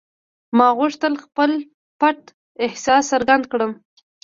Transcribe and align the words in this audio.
ما 0.57 0.67
غوښتل 0.77 1.13
خپل 1.23 1.51
پټ 1.99 2.17
احساس 2.65 3.03
څرګند 3.11 3.43
کړم 3.51 3.71